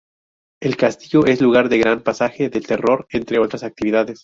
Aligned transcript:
El 0.61 0.77
castillo 0.77 1.27
es 1.27 1.41
lugar 1.41 1.69
de 1.69 1.75
un 1.75 1.81
gran 1.83 2.01
pasaje 2.01 2.49
del 2.49 2.65
terror, 2.65 3.05
entre 3.11 3.37
otras 3.37 3.61
actividades. 3.63 4.19